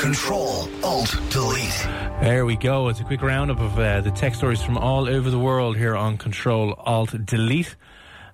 Control 0.00 0.66
Alt 0.82 1.14
Delete. 1.28 1.86
There 2.22 2.46
we 2.46 2.56
go. 2.56 2.88
It's 2.88 3.00
a 3.00 3.04
quick 3.04 3.20
roundup 3.20 3.60
of 3.60 3.78
uh, 3.78 4.00
the 4.00 4.10
tech 4.10 4.34
stories 4.34 4.62
from 4.62 4.78
all 4.78 5.06
over 5.06 5.28
the 5.28 5.38
world 5.38 5.76
here 5.76 5.94
on 5.94 6.16
Control 6.16 6.72
Alt 6.78 7.14
Delete. 7.26 7.76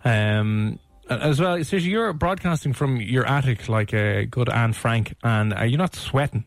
Um, 0.04 0.78
as 1.10 1.40
well, 1.40 1.56
Saoirse, 1.56 1.84
you're 1.84 2.12
broadcasting 2.12 2.72
from 2.72 3.00
your 3.00 3.26
attic 3.26 3.68
like 3.68 3.92
a 3.92 4.26
good 4.26 4.48
Anne 4.48 4.74
Frank, 4.74 5.16
and 5.24 5.52
are 5.52 5.66
you 5.66 5.76
not 5.76 5.96
sweating? 5.96 6.44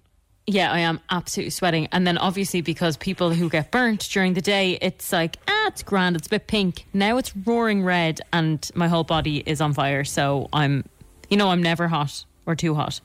Yeah, 0.48 0.72
I 0.72 0.80
am 0.80 1.02
absolutely 1.09 1.52
sweating. 1.52 1.89
And 1.92 2.08
then 2.08 2.17
obviously 2.17 2.61
because 2.61 2.95
people 2.95 3.31
who 3.31 3.50
get 3.50 3.72
burnt 3.72 4.08
during 4.09 4.36
the 4.36 4.42
day, 4.42 4.78
it's 4.81 5.11
like, 5.11 5.36
ah, 5.50 5.67
it's 5.67 5.83
grand, 5.83 6.16
it's 6.16 6.28
a 6.28 6.30
bit 6.30 6.48
pink. 6.48 6.86
Now 6.94 7.17
it's 7.17 7.36
roaring 7.36 7.83
red 7.83 8.22
and 8.31 8.66
my 8.73 8.88
whole 8.88 9.04
body 9.04 9.44
is 9.45 9.59
on 9.59 9.73
fire. 9.73 10.06
So 10.06 10.48
I'm, 10.54 10.86
you 11.30 11.36
know, 11.36 11.50
I'm 11.50 11.61
never 11.61 11.89
hot 11.89 12.23
or 12.45 12.56
too 12.56 12.73
hot. 12.73 13.02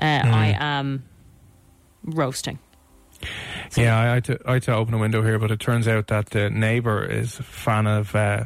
Uh, 0.00 0.22
I 0.24 0.56
am 0.60 1.02
roasting. 2.10 2.58
Yeah, 3.76 3.98
I 3.98 4.04
had, 4.14 4.24
to, 4.26 4.38
I 4.46 4.52
had 4.54 4.62
to 4.64 4.74
open 4.74 4.94
a 4.94 4.98
window 4.98 5.22
here, 5.22 5.38
but 5.38 5.50
it 5.50 5.58
turns 5.60 5.88
out 5.88 6.06
that 6.06 6.30
the 6.30 6.50
neighbour 6.50 7.04
is 7.04 7.38
a 7.38 7.42
fan 7.42 7.86
of 7.86 8.14
uh, 8.14 8.44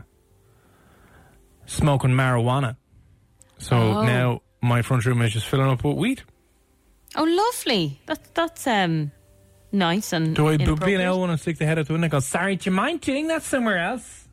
smoking 1.67 2.11
marijuana. 2.11 2.77
So 3.59 3.77
Oh. 3.77 4.03
now 4.05 4.43
my 4.61 4.83
front 4.83 5.05
room 5.07 5.23
is 5.23 5.33
just 5.33 5.47
filling 5.47 5.69
up 5.69 5.85
with 5.85 5.97
weed. 5.97 6.23
Oh, 7.17 7.25
lovely. 7.25 8.01
That, 8.07 8.35
that's 8.35 8.67
um 8.67 9.13
nice 9.71 10.13
and 10.13 10.35
Do 10.35 10.49
I 10.49 10.57
be 10.57 10.95
an. 10.95 11.01
L 11.01 11.21
one 11.21 11.31
and 11.31 11.39
stick 11.41 11.59
the 11.59 11.67
head 11.67 11.79
out 11.79 11.87
the 11.87 11.93
window 11.93 12.07
and 12.07 12.13
go, 12.13 12.21
sorry, 12.21 12.57
do 12.57 12.71
you 12.71 12.75
mind 12.77 13.01
doing 13.03 13.29
that 13.29 13.43
somewhere 13.43 13.79
else? 13.79 14.29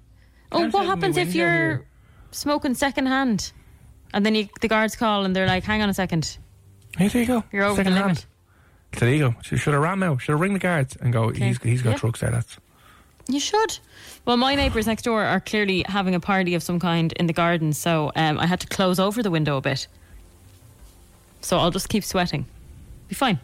Oh, 0.51 0.59
Can't 0.59 0.73
what 0.73 0.85
happens 0.85 1.17
if 1.17 1.35
you're 1.35 1.47
here. 1.51 1.87
smoking 2.31 2.73
secondhand? 2.73 3.51
And 4.13 4.25
then 4.25 4.33
you, 4.33 4.47
the 4.61 4.67
guards 4.67 4.95
call 4.95 5.25
and 5.25 5.35
they're 5.35 5.45
like, 5.47 5.63
hang 5.63 5.81
on 5.83 5.89
a 5.89 5.93
second. 5.93 6.37
Hey, 6.97 7.07
there 7.09 7.21
you 7.21 7.27
go. 7.27 7.43
You're 7.51 7.65
over 7.65 7.75
Second 7.75 7.93
the 7.93 7.99
hand. 7.99 8.25
So 8.97 9.05
there 9.05 9.13
you 9.13 9.19
go. 9.31 9.35
Should, 9.41 9.59
have 9.73 9.81
ran 9.81 10.01
out. 10.03 10.21
Should 10.21 10.31
have 10.33 10.39
ring 10.41 10.53
the 10.53 10.59
guards 10.59 10.95
and 10.99 11.13
go, 11.13 11.29
he's, 11.29 11.61
he's 11.61 11.81
got 11.81 11.91
Yeah. 11.91 11.97
drugs 11.97 12.19
there. 12.21 12.31
That's 12.31 12.57
You 13.27 13.39
should. 13.39 13.77
Well, 14.25 14.37
my 14.37 14.55
neighbours 14.55 14.87
next 14.87 15.03
door 15.03 15.23
are 15.23 15.39
clearly 15.39 15.85
having 15.87 16.15
a 16.15 16.19
party 16.19 16.55
of 16.55 16.63
some 16.63 16.79
kind 16.79 17.13
in 17.13 17.27
the 17.27 17.33
garden, 17.33 17.73
so 17.73 18.11
um, 18.15 18.39
I 18.39 18.45
had 18.47 18.59
to 18.61 18.67
close 18.67 18.99
over 18.99 19.21
the 19.23 19.31
window 19.31 19.57
a 19.57 19.61
bit. 19.61 19.87
So 21.41 21.57
I'll 21.57 21.71
just 21.71 21.89
keep 21.89 22.03
sweating. 22.03 22.45
Be 23.07 23.15
fine. 23.15 23.39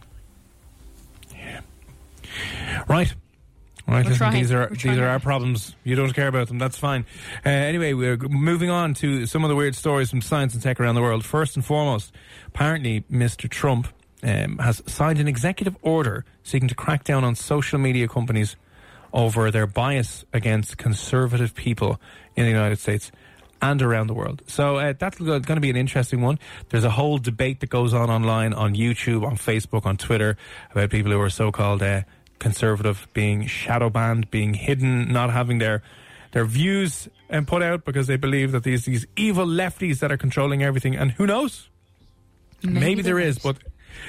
Right. 2.87 3.13
Right, 3.87 4.03
We're 4.03 4.11
listen, 4.11 4.31
these 4.33 4.51
are 4.51 4.67
these 4.69 4.97
are 4.97 5.05
our 5.07 5.19
problems. 5.19 5.75
You 5.83 5.95
don't 5.95 6.11
care 6.11 6.27
about 6.27 6.47
them. 6.47 6.57
That's 6.57 6.77
fine. 6.77 7.05
Uh, 7.45 7.49
anyway, 7.49 7.93
we're 7.93 8.17
moving 8.17 8.71
on 8.71 8.95
to 8.95 9.27
some 9.27 9.43
of 9.43 9.49
the 9.49 9.55
weird 9.55 9.75
stories 9.75 10.09
from 10.09 10.21
science 10.23 10.55
and 10.55 10.63
tech 10.63 10.79
around 10.79 10.95
the 10.95 11.03
world. 11.03 11.23
First 11.23 11.55
and 11.55 11.63
foremost, 11.63 12.11
apparently, 12.47 13.01
Mr. 13.11 13.47
Trump 13.47 13.87
um, 14.25 14.57
has 14.57 14.81
signed 14.87 15.19
an 15.19 15.27
executive 15.27 15.77
order 15.81 16.25
seeking 16.43 16.67
to 16.67 16.75
crack 16.75 17.03
down 17.03 17.23
on 17.23 17.35
social 17.35 17.79
media 17.79 18.07
companies 18.07 18.57
over 19.13 19.51
their 19.51 19.67
bias 19.67 20.25
against 20.33 20.77
conservative 20.77 21.55
people 21.55 22.01
in 22.35 22.43
the 22.43 22.51
United 22.51 22.79
States 22.79 23.11
and 23.61 23.81
around 23.81 24.07
the 24.07 24.13
world. 24.13 24.41
So 24.47 24.77
uh, 24.77 24.93
that's 24.97 25.17
going 25.17 25.41
to 25.41 25.59
be 25.61 25.69
an 25.69 25.77
interesting 25.77 26.21
one. 26.21 26.39
There's 26.69 26.83
a 26.83 26.89
whole 26.89 27.17
debate 27.17 27.61
that 27.61 27.69
goes 27.69 27.93
on 27.93 28.09
online, 28.09 28.51
on 28.53 28.75
YouTube, 28.75 29.25
on 29.25 29.37
Facebook, 29.37 29.85
on 29.85 29.95
Twitter, 29.95 30.37
about 30.71 30.89
people 30.89 31.11
who 31.11 31.21
are 31.21 31.29
so-called 31.29 31.81
uh, 31.81 32.01
conservative 32.39 33.07
being 33.13 33.47
shadow 33.47 33.89
banned, 33.89 34.29
being 34.31 34.53
hidden, 34.53 35.11
not 35.11 35.29
having 35.31 35.59
their 35.59 35.81
their 36.31 36.43
views 36.43 37.07
um, 37.29 37.45
put 37.45 37.63
out 37.63 37.85
because 37.85 38.07
they 38.07 38.17
believe 38.17 38.51
that 38.51 38.63
these 38.63 38.83
these 38.83 39.07
evil 39.15 39.45
lefties 39.45 39.99
that 39.99 40.11
are 40.11 40.17
controlling 40.17 40.61
everything. 40.61 40.95
And 40.95 41.11
who 41.11 41.25
knows? 41.25 41.69
Maybe, 42.61 43.01
there 43.01 43.19
is, 43.19 43.37
but 43.37 43.57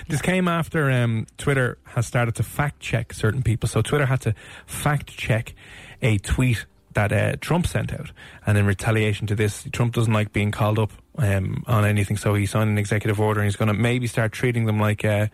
this 0.08 0.22
came 0.22 0.48
after 0.48 0.90
um, 0.90 1.26
Twitter 1.38 1.78
has 1.84 2.06
started 2.06 2.34
to 2.36 2.42
fact 2.42 2.80
check 2.80 3.12
certain 3.12 3.42
people. 3.42 3.68
So 3.68 3.82
Twitter 3.82 4.06
had 4.06 4.20
to 4.22 4.34
fact 4.66 5.16
check 5.16 5.54
a 6.02 6.18
tweet 6.18 6.66
that 6.94 7.12
uh, 7.12 7.36
Trump 7.40 7.66
sent 7.66 7.92
out, 7.92 8.10
and 8.46 8.56
in 8.56 8.64
retaliation 8.66 9.26
to 9.26 9.34
this, 9.34 9.64
Trump 9.70 9.94
doesn't 9.94 10.12
like 10.12 10.32
being 10.32 10.50
called 10.50 10.78
up 10.78 10.92
um, 11.18 11.62
on 11.66 11.84
anything. 11.84 12.16
So 12.16 12.34
he 12.34 12.46
signed 12.46 12.70
an 12.70 12.78
executive 12.78 13.20
order, 13.20 13.40
and 13.40 13.46
he's 13.46 13.56
going 13.56 13.68
to 13.68 13.74
maybe 13.74 14.06
start 14.06 14.32
treating 14.32 14.64
them 14.64 14.80
like 14.80 15.04
uh, 15.04 15.26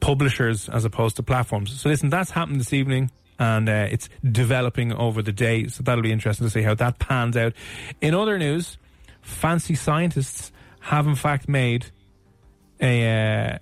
publishers 0.00 0.68
as 0.70 0.84
opposed 0.84 1.16
to 1.16 1.22
platforms. 1.22 1.80
So 1.80 1.90
listen, 1.90 2.08
that's 2.08 2.30
happened 2.30 2.60
this 2.60 2.72
evening. 2.72 3.10
And 3.38 3.68
uh, 3.68 3.86
it's 3.90 4.08
developing 4.24 4.94
over 4.94 5.20
the 5.20 5.32
day, 5.32 5.66
so 5.68 5.82
that'll 5.82 6.02
be 6.02 6.10
interesting 6.10 6.46
to 6.46 6.50
see 6.50 6.62
how 6.62 6.74
that 6.76 6.98
pans 6.98 7.36
out. 7.36 7.52
In 8.00 8.14
other 8.14 8.38
news, 8.38 8.78
fancy 9.20 9.74
scientists 9.74 10.52
have 10.80 11.06
in 11.06 11.14
fact 11.14 11.46
made 11.46 11.86
a. 12.80 13.52
Uh, 13.52 13.58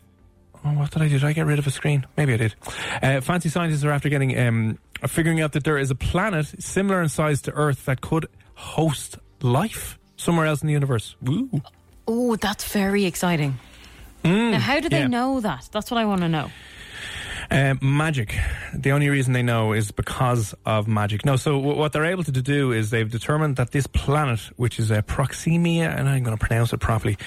oh, 0.64 0.68
what 0.70 0.90
did 0.90 1.02
I 1.02 1.08
do? 1.08 1.18
Did 1.18 1.24
I 1.24 1.32
get 1.32 1.46
rid 1.46 1.58
of 1.58 1.66
a 1.66 1.70
screen? 1.70 2.06
Maybe 2.16 2.34
I 2.34 2.36
did. 2.36 2.54
Uh, 3.02 3.20
fancy 3.20 3.48
scientists 3.48 3.84
are 3.84 3.90
after 3.90 4.08
getting 4.08 4.38
um, 4.38 4.78
are 5.02 5.08
figuring 5.08 5.40
out 5.40 5.52
that 5.52 5.64
there 5.64 5.78
is 5.78 5.90
a 5.90 5.94
planet 5.94 6.46
similar 6.62 7.02
in 7.02 7.08
size 7.08 7.42
to 7.42 7.52
Earth 7.52 7.84
that 7.86 8.00
could 8.00 8.26
host 8.54 9.18
life 9.42 9.98
somewhere 10.16 10.46
else 10.46 10.62
in 10.62 10.66
the 10.68 10.72
universe. 10.72 11.16
Woo! 11.22 11.50
Oh, 12.06 12.36
that's 12.36 12.64
very 12.72 13.04
exciting. 13.04 13.58
now, 14.24 14.58
how 14.58 14.80
do 14.80 14.88
they 14.88 14.98
Mm, 14.98 15.00
yeah. 15.00 15.06
know 15.08 15.40
that? 15.40 15.68
That's 15.72 15.90
what 15.90 15.98
I 15.98 16.04
want 16.06 16.20
to 16.22 16.28
know. 16.28 16.50
Um, 17.50 17.78
magic. 17.82 18.34
The 18.72 18.92
only 18.92 19.10
reason 19.10 19.34
they 19.34 19.42
know 19.42 19.74
is 19.74 19.90
because 19.90 20.54
of 20.64 20.88
magic. 20.88 21.26
No, 21.26 21.36
so 21.36 21.56
w- 21.60 21.76
what 21.78 21.92
they're 21.92 22.06
able 22.06 22.24
to 22.24 22.32
do 22.32 22.72
is 22.72 22.88
they've 22.88 23.10
determined 23.10 23.56
that 23.56 23.70
this 23.70 23.86
planet, 23.86 24.40
which 24.56 24.78
is 24.78 24.90
uh, 24.90 25.02
Proxima, 25.02 25.82
and 25.84 26.08
I'm 26.08 26.22
going 26.22 26.36
to 26.36 26.42
pronounce 26.42 26.72
it 26.72 26.80
properly. 26.80 27.18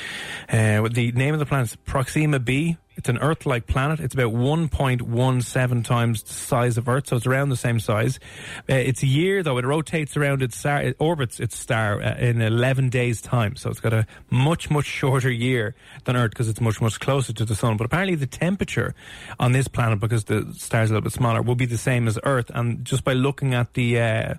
Uh, 0.50 0.88
the 0.92 1.12
name 1.12 1.34
of 1.36 1.40
the 1.40 1.46
planet 1.46 1.68
is 1.70 1.76
Proxima 1.86 2.40
b. 2.40 2.78
It's 2.98 3.10
an 3.10 3.20
Earth-like 3.20 3.68
planet. 3.68 4.00
It's 4.00 4.16
about 4.16 4.34
1.17 4.34 5.86
times 5.86 6.24
the 6.24 6.34
size 6.34 6.78
of 6.78 6.90
Earth, 6.90 7.08
so 7.08 7.16
it's 7.16 7.28
around 7.28 7.50
the 7.50 7.56
same 7.56 7.80
size. 7.80 8.20
Uh, 8.68 8.74
its 8.74 9.04
a 9.04 9.06
year, 9.06 9.44
though, 9.44 9.60
it 9.60 9.66
rotates 9.66 10.18
around 10.18 10.42
its 10.42 10.58
star, 10.58 10.82
it 10.82 10.96
orbits 11.00 11.40
its 11.40 11.56
star 11.56 12.02
uh, 12.02 12.16
in 12.18 12.42
11 12.42 12.90
days' 12.90 13.22
time. 13.22 13.56
So 13.56 13.70
it's 13.70 13.80
got 13.80 13.94
a 13.94 14.08
much, 14.32 14.72
much 14.72 14.86
shorter 14.86 15.30
year 15.30 15.76
than 16.06 16.16
Earth 16.16 16.32
because 16.32 16.50
it's 16.50 16.60
much, 16.60 16.82
much 16.82 17.00
closer 17.00 17.34
to 17.34 17.46
the 17.46 17.56
sun. 17.56 17.78
But 17.78 17.86
apparently 17.86 18.16
the 18.16 18.26
temperature 18.26 18.96
on 19.40 19.52
this 19.52 19.68
planet, 19.68 20.00
because 20.00 20.24
the 20.24 20.52
star's 20.58 20.90
a 20.90 20.94
little 20.94 21.04
bit 21.04 21.14
smaller, 21.14 21.44
will 21.44 21.56
be 21.56 21.68
the 21.68 21.78
same 21.78 22.08
as 22.08 22.18
Earth. 22.24 22.50
And 22.56 22.84
just 22.84 23.04
by 23.04 23.14
looking 23.14 23.54
at 23.54 23.76
the 23.76 24.02
uh, 24.02 24.34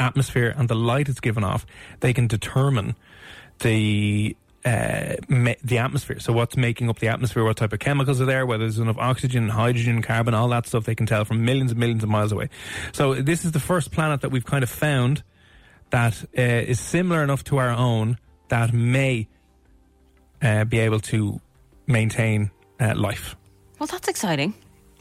atmosphere 0.00 0.52
and 0.56 0.68
the 0.68 0.74
light 0.74 1.08
it's 1.08 1.20
given 1.20 1.44
off, 1.44 1.64
they 2.00 2.12
can 2.12 2.26
determine 2.26 2.96
the 3.60 4.36
uh, 4.64 5.14
ma- 5.28 5.54
the 5.64 5.78
atmosphere. 5.78 6.18
So 6.20 6.32
what's 6.32 6.56
making 6.56 6.88
up 6.90 6.98
the 6.98 7.08
atmosphere? 7.08 7.44
What 7.44 7.56
type 7.56 7.72
of 7.72 7.78
chemicals 7.78 8.20
are 8.20 8.26
there? 8.26 8.44
Whether 8.46 8.64
there's 8.64 8.78
enough 8.78 8.98
oxygen, 8.98 9.48
hydrogen, 9.48 10.02
carbon, 10.02 10.34
all 10.34 10.48
that 10.48 10.66
stuff 10.66 10.84
they 10.84 10.94
can 10.94 11.06
tell 11.06 11.24
from 11.24 11.44
millions 11.44 11.70
and 11.70 11.80
millions 11.80 12.02
of 12.02 12.08
miles 12.10 12.32
away. 12.32 12.50
So 12.92 13.14
this 13.14 13.44
is 13.44 13.52
the 13.52 13.60
first 13.60 13.90
planet 13.90 14.20
that 14.20 14.30
we've 14.30 14.44
kind 14.44 14.62
of 14.62 14.70
found 14.70 15.22
that 15.90 16.22
uh, 16.36 16.42
is 16.42 16.78
similar 16.80 17.22
enough 17.24 17.42
to 17.44 17.56
our 17.58 17.70
own 17.70 18.18
that 18.48 18.72
may 18.72 19.28
uh, 20.42 20.64
be 20.64 20.78
able 20.78 21.00
to 21.00 21.40
maintain 21.86 22.50
uh, 22.80 22.94
life. 22.96 23.36
Well, 23.78 23.86
that's 23.86 24.08
exciting. 24.08 24.54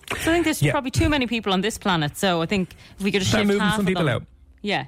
So 0.10 0.16
I 0.32 0.34
think 0.34 0.46
there's 0.46 0.62
Yeah. 0.62 0.72
probably 0.72 0.92
too 0.92 1.10
many 1.10 1.28
people 1.28 1.54
on 1.54 1.62
this 1.62 1.78
planet. 1.78 2.18
So 2.18 2.42
I 2.42 2.46
think 2.46 2.74
if 2.98 3.04
we 3.04 3.12
could 3.12 3.22
just 3.22 3.32
shift 3.32 3.46
moving 3.46 3.70
some 3.72 3.86
people 3.86 4.06
them- 4.06 4.16
out. 4.16 4.24
Yeah. 4.62 4.86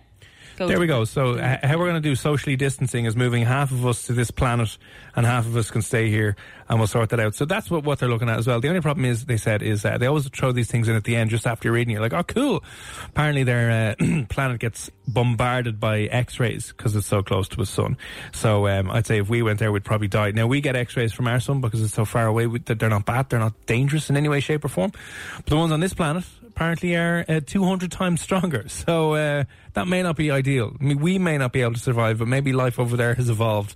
There 0.68 0.80
we 0.80 0.88
go. 0.88 1.06
So, 1.06 1.38
how 1.38 1.78
we're 1.78 1.90
going 1.90 2.02
to 2.02 2.10
do 2.10 2.16
socially 2.16 2.56
distancing 2.56 3.06
is 3.06 3.16
moving 3.16 3.44
half 3.44 3.72
of 3.72 3.86
us 3.86 4.04
to 4.04 4.14
this 4.14 4.32
planet, 4.32 4.78
and 5.16 5.26
half 5.26 5.46
of 5.46 5.56
us 5.58 5.72
can 5.72 5.82
stay 5.82 6.10
here, 6.10 6.36
and 6.70 6.80
we'll 6.80 6.88
sort 6.88 7.10
that 7.10 7.20
out. 7.20 7.36
So 7.36 7.46
that's 7.46 7.70
what, 7.70 7.84
what 7.84 8.00
they're 8.00 8.10
looking 8.10 8.30
at 8.30 8.40
as 8.40 8.48
well. 8.48 8.60
The 8.60 8.70
only 8.70 8.82
problem 8.82 9.06
is, 9.06 9.26
they 9.26 9.38
said, 9.38 9.62
is 9.62 9.86
uh, 9.86 9.98
they 9.98 10.08
always 10.08 10.28
throw 10.30 10.52
these 10.52 10.70
things 10.70 10.88
in 10.88 10.96
at 10.96 11.04
the 11.04 11.16
end 11.16 11.30
just 11.30 11.48
after 11.48 11.68
you're 11.68 11.76
reading. 11.76 11.92
You're 11.92 12.02
like, 12.02 12.14
oh, 12.14 12.24
cool. 12.24 12.64
Apparently, 13.08 13.44
their 13.44 13.96
uh, 14.00 14.24
planet 14.30 14.60
gets 14.60 14.90
bombarded 15.08 15.80
by 15.80 16.02
X-rays 16.02 16.68
because 16.70 16.96
it's 16.96 17.08
so 17.08 17.22
close 17.22 17.48
to 17.50 17.58
the 17.58 17.66
sun. 17.66 17.98
So 18.32 18.68
um, 18.68 18.90
I'd 18.90 19.06
say 19.06 19.20
if 19.20 19.30
we 19.30 19.42
went 19.42 19.60
there, 19.60 19.72
we'd 19.72 19.84
probably 19.84 20.08
die. 20.08 20.32
Now 20.32 20.48
we 20.48 20.62
get 20.62 20.76
X-rays 20.76 21.14
from 21.14 21.28
our 21.28 21.40
sun 21.40 21.62
because 21.62 21.82
it's 21.82 21.94
so 21.94 22.06
far 22.06 22.28
away 22.28 22.46
that 22.46 22.80
they're 22.80 22.90
not 22.90 23.06
bad, 23.06 23.30
they're 23.30 23.40
not 23.40 23.66
dangerous 23.66 24.10
in 24.10 24.18
any 24.18 24.30
way, 24.30 24.40
shape, 24.40 24.64
or 24.64 24.70
form. 24.70 24.92
But 25.38 25.46
the 25.48 25.58
ones 25.58 25.72
on 25.72 25.80
this 25.80 25.94
planet 25.94 26.24
apparently 26.62 26.96
are 26.96 27.26
uh, 27.28 27.40
200 27.44 27.92
times 27.92 28.22
stronger. 28.22 28.66
So 28.82 29.14
uh, 29.14 29.44
that 29.74 29.88
may 29.88 30.02
not 30.02 30.16
be 30.16 30.32
ideal. 30.32 30.76
I 30.80 30.84
mean, 30.84 31.00
we 31.00 31.20
may 31.20 31.38
not 31.38 31.54
be 31.54 31.62
able 31.62 31.74
to 31.74 31.80
survive, 31.80 32.18
but 32.18 32.28
maybe 32.28 32.52
life 32.52 32.80
over 32.80 32.98
there 32.98 33.14
has 33.14 33.30
evolved. 33.30 33.76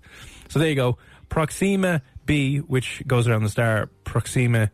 So 0.49 0.57
there 0.59 0.69
you 0.69 0.75
go. 0.75 0.97
Proxima 1.29 2.01
b, 2.25 2.57
which 2.57 3.03
goes 3.05 3.27
around 3.27 3.43
the 3.43 3.49
star 3.49 3.89
Proxima 4.03 4.71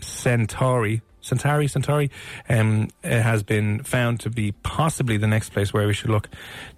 Centauri. 0.00 1.02
Centauri, 1.22 1.66
Centauri, 1.66 2.10
um, 2.48 2.88
has 3.02 3.42
been 3.42 3.82
found 3.82 4.20
to 4.20 4.30
be 4.30 4.52
possibly 4.52 5.16
the 5.16 5.26
next 5.26 5.50
place 5.50 5.72
where 5.72 5.86
we 5.86 5.94
should 5.94 6.10
look 6.10 6.28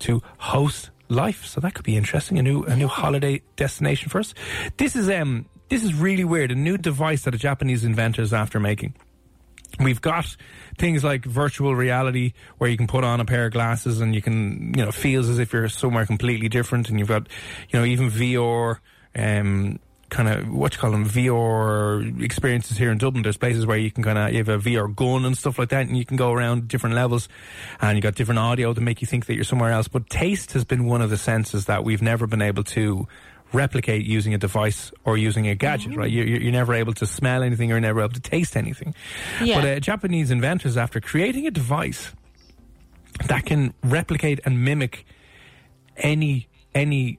to 0.00 0.22
host 0.38 0.90
life. 1.08 1.44
So 1.44 1.60
that 1.60 1.74
could 1.74 1.84
be 1.84 1.96
interesting. 1.96 2.38
A 2.38 2.42
new, 2.42 2.62
a 2.64 2.76
new 2.76 2.88
holiday 2.88 3.42
destination 3.56 4.10
for 4.10 4.20
us. 4.20 4.32
This 4.76 4.94
is, 4.94 5.08
um, 5.08 5.46
this 5.68 5.82
is 5.82 5.94
really 5.94 6.24
weird. 6.24 6.52
A 6.52 6.56
new 6.56 6.78
device 6.78 7.22
that 7.24 7.34
a 7.34 7.38
Japanese 7.38 7.84
inventor 7.84 8.22
is 8.22 8.32
after 8.32 8.60
making. 8.60 8.94
We've 9.82 10.00
got 10.00 10.36
things 10.78 11.04
like 11.04 11.24
virtual 11.24 11.74
reality 11.74 12.32
where 12.58 12.70
you 12.70 12.76
can 12.76 12.86
put 12.86 13.04
on 13.04 13.20
a 13.20 13.24
pair 13.24 13.46
of 13.46 13.52
glasses 13.52 14.00
and 14.00 14.14
you 14.14 14.22
can, 14.22 14.74
you 14.76 14.84
know, 14.84 14.92
feels 14.92 15.28
as 15.28 15.38
if 15.38 15.52
you're 15.52 15.68
somewhere 15.68 16.06
completely 16.06 16.48
different. 16.48 16.88
And 16.88 16.98
you've 16.98 17.08
got, 17.08 17.28
you 17.70 17.78
know, 17.78 17.84
even 17.84 18.10
VR, 18.10 18.78
um, 19.14 19.78
kind 20.12 20.28
of 20.28 20.52
what 20.52 20.74
you 20.74 20.78
call 20.78 20.90
them 20.90 21.06
VR 21.06 22.22
experiences 22.22 22.76
here 22.76 22.90
in 22.90 22.98
Dublin. 22.98 23.22
There's 23.22 23.38
places 23.38 23.64
where 23.64 23.78
you 23.78 23.90
can 23.90 24.04
kind 24.04 24.18
of 24.18 24.30
you 24.30 24.38
have 24.38 24.48
a 24.48 24.58
VR 24.58 24.94
gun 24.94 25.24
and 25.24 25.36
stuff 25.36 25.58
like 25.58 25.70
that, 25.70 25.86
and 25.86 25.96
you 25.96 26.04
can 26.04 26.18
go 26.18 26.32
around 26.32 26.68
different 26.68 26.94
levels, 26.94 27.28
and 27.80 27.96
you 27.96 28.02
got 28.02 28.14
different 28.14 28.38
audio 28.38 28.74
to 28.74 28.80
make 28.80 29.00
you 29.00 29.06
think 29.06 29.26
that 29.26 29.34
you're 29.34 29.44
somewhere 29.44 29.72
else. 29.72 29.88
But 29.88 30.10
taste 30.10 30.52
has 30.52 30.64
been 30.64 30.84
one 30.84 31.00
of 31.00 31.08
the 31.08 31.16
senses 31.16 31.64
that 31.64 31.82
we've 31.82 32.02
never 32.02 32.26
been 32.26 32.42
able 32.42 32.62
to 32.64 33.08
replicate 33.52 34.04
using 34.06 34.34
a 34.34 34.38
device 34.38 34.92
or 35.04 35.16
using 35.16 35.46
a 35.48 35.54
gadget, 35.54 35.96
right? 35.96 36.10
You, 36.10 36.24
you're 36.24 36.52
never 36.52 36.74
able 36.74 36.94
to 36.94 37.06
smell 37.06 37.42
anything, 37.42 37.68
you're 37.68 37.80
never 37.80 38.00
able 38.00 38.14
to 38.14 38.20
taste 38.20 38.56
anything. 38.56 38.94
Yeah. 39.42 39.60
But 39.60 39.68
uh, 39.68 39.80
Japanese 39.80 40.30
inventors, 40.30 40.76
after 40.76 41.00
creating 41.00 41.46
a 41.46 41.50
device 41.50 42.12
that 43.28 43.44
can 43.46 43.74
replicate 43.82 44.40
and 44.44 44.64
mimic 44.64 45.04
any 45.96 46.48
any 46.74 47.18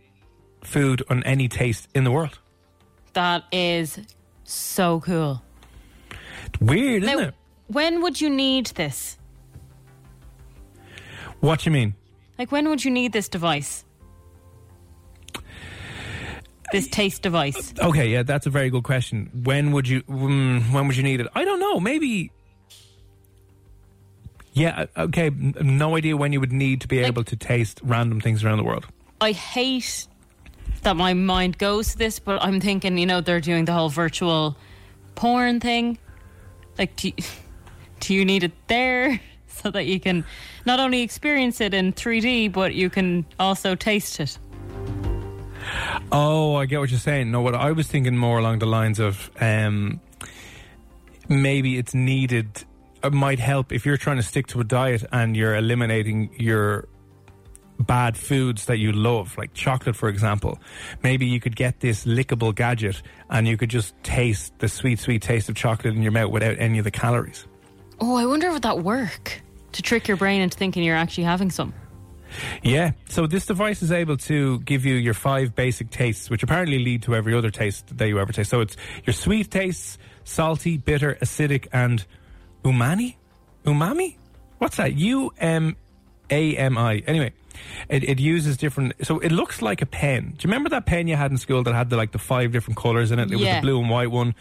food 0.63 1.03
on 1.09 1.23
any 1.23 1.47
taste 1.47 1.87
in 1.93 2.03
the 2.03 2.11
world. 2.11 2.39
That 3.13 3.43
is 3.51 3.99
so 4.43 4.99
cool. 5.01 5.43
Weird, 6.59 7.03
isn't 7.03 7.19
it? 7.19 7.33
when 7.67 8.01
would 8.01 8.19
you 8.19 8.29
need 8.29 8.67
this? 8.67 9.17
What 11.39 11.59
do 11.59 11.69
you 11.69 11.71
mean? 11.71 11.95
Like, 12.37 12.51
when 12.51 12.69
would 12.69 12.83
you 12.83 12.91
need 12.91 13.13
this 13.13 13.27
device? 13.27 13.85
This 16.73 16.87
taste 16.87 17.21
device. 17.21 17.73
Okay, 17.79 18.09
yeah, 18.09 18.23
that's 18.23 18.45
a 18.47 18.49
very 18.49 18.69
good 18.69 18.83
question. 18.83 19.29
When 19.43 19.71
would 19.71 19.87
you 19.87 20.01
mm, 20.03 20.71
when 20.73 20.87
would 20.87 20.97
you 20.97 21.03
need 21.03 21.21
it? 21.21 21.27
I 21.33 21.45
don't 21.45 21.59
know. 21.59 21.79
Maybe. 21.79 22.31
Yeah. 24.53 24.85
uh, 24.95 25.03
Okay. 25.03 25.29
No 25.29 25.95
idea 25.95 26.17
when 26.17 26.33
you 26.33 26.39
would 26.39 26.51
need 26.51 26.81
to 26.81 26.87
be 26.87 26.97
Like- 26.97 27.07
able 27.07 27.23
to 27.25 27.35
taste 27.35 27.79
random 27.83 28.19
things 28.21 28.43
around 28.43 28.57
the 28.57 28.63
world. 28.63 28.87
I 29.21 29.31
hate 29.31 30.07
that 30.81 30.95
my 30.95 31.13
mind 31.13 31.57
goes 31.57 31.91
to 31.93 31.97
this, 31.97 32.19
but 32.19 32.41
I'm 32.43 32.59
thinking, 32.59 32.97
you 32.97 33.05
know, 33.05 33.21
they're 33.21 33.39
doing 33.39 33.65
the 33.65 33.73
whole 33.73 33.89
virtual 33.89 34.57
porn 35.15 35.59
thing. 35.59 35.97
Like, 36.77 36.95
do 36.97 37.07
you, 37.09 37.13
do 37.99 38.13
you 38.13 38.25
need 38.25 38.43
it 38.43 38.51
there 38.67 39.19
so 39.47 39.71
that 39.71 39.85
you 39.85 39.99
can 39.99 40.25
not 40.65 40.79
only 40.79 41.01
experience 41.01 41.61
it 41.61 41.73
in 41.73 41.93
3D, 41.93 42.51
but 42.51 42.73
you 42.73 42.89
can 42.89 43.25
also 43.39 43.75
taste 43.75 44.19
it? 44.19 44.37
Oh, 46.11 46.55
I 46.55 46.65
get 46.65 46.79
what 46.79 46.91
you're 46.91 46.99
saying. 46.99 47.31
No, 47.31 47.41
what 47.41 47.55
I 47.55 47.71
was 47.71 47.87
thinking 47.87 48.17
more 48.17 48.39
along 48.39 48.59
the 48.59 48.65
lines 48.65 48.99
of 48.99 49.31
um, 49.39 49.99
maybe 51.27 51.77
it's 51.77 51.93
needed. 51.93 52.63
It 53.03 53.13
might 53.13 53.39
help 53.39 53.71
if 53.71 53.85
you're 53.85 53.97
trying 53.97 54.17
to 54.17 54.23
stick 54.23 54.47
to 54.47 54.61
a 54.61 54.63
diet 54.63 55.03
and 55.11 55.35
you're 55.35 55.55
eliminating 55.55 56.33
your 56.39 56.87
bad 57.79 58.15
foods 58.15 58.65
that 58.65 58.77
you 58.77 58.91
love, 58.91 59.37
like 59.37 59.53
chocolate, 59.53 59.95
for 59.95 60.09
example. 60.09 60.59
Maybe 61.01 61.25
you 61.25 61.39
could 61.39 61.55
get 61.55 61.79
this 61.79 62.05
lickable 62.05 62.53
gadget 62.55 63.01
and 63.29 63.47
you 63.47 63.57
could 63.57 63.69
just 63.69 63.95
taste 64.03 64.57
the 64.59 64.69
sweet, 64.69 64.99
sweet 64.99 65.21
taste 65.21 65.49
of 65.49 65.55
chocolate 65.55 65.95
in 65.95 66.01
your 66.01 66.11
mouth 66.11 66.31
without 66.31 66.57
any 66.59 66.77
of 66.77 66.83
the 66.83 66.91
calories. 66.91 67.45
Oh, 67.99 68.15
I 68.15 68.25
wonder 68.25 68.51
would 68.51 68.63
that 68.63 68.79
work 68.79 69.41
to 69.73 69.81
trick 69.81 70.07
your 70.07 70.17
brain 70.17 70.41
into 70.41 70.57
thinking 70.57 70.83
you're 70.83 70.95
actually 70.95 71.25
having 71.25 71.51
some. 71.51 71.73
Yeah. 72.61 72.91
So 73.09 73.27
this 73.27 73.45
device 73.45 73.81
is 73.81 73.91
able 73.91 74.17
to 74.17 74.59
give 74.59 74.85
you 74.85 74.95
your 74.95 75.13
five 75.13 75.55
basic 75.55 75.89
tastes, 75.89 76.29
which 76.29 76.43
apparently 76.43 76.79
lead 76.79 77.03
to 77.03 77.15
every 77.15 77.33
other 77.33 77.51
taste 77.51 77.97
that 77.97 78.07
you 78.07 78.19
ever 78.19 78.33
taste. 78.33 78.49
So 78.49 78.61
it's 78.61 78.77
your 79.05 79.13
sweet 79.13 79.51
tastes, 79.51 79.97
salty, 80.23 80.77
bitter, 80.77 81.17
acidic, 81.21 81.67
and 81.71 82.05
umami? 82.63 83.15
Umami? 83.65 84.15
What's 84.57 84.77
that? 84.77 84.93
U 84.95 85.31
M 85.37 85.75
A 86.29 86.55
M 86.57 86.77
I. 86.77 87.03
Anyway, 87.05 87.33
it, 87.89 88.03
it 88.03 88.19
uses 88.19 88.57
different. 88.57 88.93
So 89.03 89.19
it 89.19 89.31
looks 89.31 89.61
like 89.61 89.81
a 89.81 89.85
pen. 89.85 90.29
Do 90.29 90.29
you 90.29 90.39
remember 90.45 90.69
that 90.69 90.85
pen 90.85 91.07
you 91.07 91.15
had 91.15 91.31
in 91.31 91.37
school 91.37 91.63
that 91.63 91.73
had 91.73 91.89
the 91.89 91.97
like 91.97 92.11
the 92.11 92.19
five 92.19 92.51
different 92.51 92.77
colors 92.77 93.11
in 93.11 93.19
it? 93.19 93.31
It 93.31 93.35
was 93.35 93.45
the 93.45 93.61
blue 93.61 93.79
and 93.79 93.89
white 93.89 94.11
one. 94.11 94.35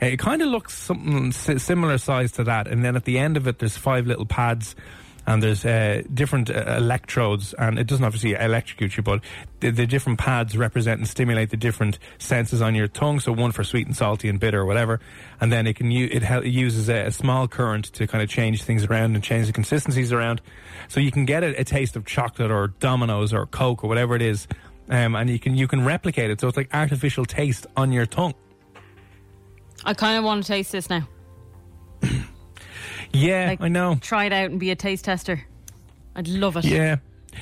Uh, 0.00 0.06
it 0.06 0.18
kind 0.18 0.42
of 0.42 0.48
looks 0.48 0.76
something 0.76 1.32
similar 1.32 1.98
size 1.98 2.32
to 2.32 2.44
that, 2.44 2.68
and 2.68 2.84
then 2.84 2.96
at 2.96 3.04
the 3.04 3.18
end 3.18 3.36
of 3.36 3.46
it, 3.46 3.58
there's 3.58 3.76
five 3.76 4.06
little 4.06 4.26
pads. 4.26 4.74
And 5.26 5.42
there's 5.42 5.64
uh, 5.64 6.02
different 6.12 6.50
uh, 6.50 6.76
electrodes, 6.76 7.52
and 7.54 7.78
it 7.78 7.86
doesn't 7.86 8.04
obviously 8.04 8.34
electrocute 8.34 8.96
you, 8.96 9.02
but 9.02 9.20
the, 9.60 9.70
the 9.70 9.86
different 9.86 10.18
pads 10.18 10.56
represent 10.56 11.00
and 11.00 11.08
stimulate 11.08 11.50
the 11.50 11.56
different 11.56 11.98
senses 12.18 12.62
on 12.62 12.74
your 12.74 12.86
tongue. 12.86 13.18
So 13.18 13.32
one 13.32 13.50
for 13.50 13.64
sweet 13.64 13.86
and 13.86 13.96
salty 13.96 14.28
and 14.28 14.38
bitter 14.38 14.60
or 14.60 14.66
whatever, 14.66 15.00
and 15.40 15.52
then 15.52 15.66
it 15.66 15.74
can 15.74 15.90
u- 15.90 16.08
it, 16.10 16.22
it 16.22 16.46
uses 16.46 16.88
a, 16.88 17.06
a 17.06 17.10
small 17.10 17.48
current 17.48 17.86
to 17.94 18.06
kind 18.06 18.22
of 18.22 18.28
change 18.28 18.62
things 18.62 18.84
around 18.84 19.16
and 19.16 19.24
change 19.24 19.48
the 19.48 19.52
consistencies 19.52 20.12
around. 20.12 20.40
So 20.88 21.00
you 21.00 21.10
can 21.10 21.24
get 21.24 21.42
a, 21.42 21.60
a 21.60 21.64
taste 21.64 21.96
of 21.96 22.04
chocolate 22.04 22.50
or 22.50 22.68
Domino's 22.68 23.32
or 23.32 23.46
Coke 23.46 23.82
or 23.82 23.88
whatever 23.88 24.14
it 24.14 24.22
is, 24.22 24.46
um, 24.88 25.16
and 25.16 25.28
you 25.28 25.40
can 25.40 25.56
you 25.56 25.66
can 25.66 25.84
replicate 25.84 26.30
it. 26.30 26.40
So 26.40 26.48
it's 26.48 26.56
like 26.56 26.72
artificial 26.72 27.24
taste 27.24 27.66
on 27.76 27.90
your 27.90 28.06
tongue. 28.06 28.34
I 29.84 29.94
kind 29.94 30.18
of 30.18 30.24
want 30.24 30.44
to 30.44 30.48
taste 30.48 30.72
this 30.72 30.88
now. 30.88 31.08
Yeah, 33.12 33.46
Like, 33.48 33.60
I 33.60 33.68
know. 33.68 33.96
Try 34.00 34.24
it 34.26 34.32
out 34.32 34.50
and 34.50 34.60
be 34.60 34.70
a 34.70 34.76
taste 34.76 35.04
tester. 35.04 35.44
I'd 36.14 36.28
love 36.28 36.56
it. 36.56 36.64
Yeah. 36.64 36.96